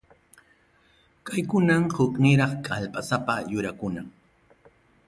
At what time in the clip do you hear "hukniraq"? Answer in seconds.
1.99-2.53